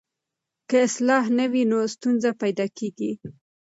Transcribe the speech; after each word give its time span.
که 0.69 0.75
اصلاح 0.87 1.23
نه 1.37 1.45
وي 1.51 1.63
نو 1.71 1.79
ستونزه 1.95 2.29
پیدا 2.41 2.65
کېږي. 2.77 3.11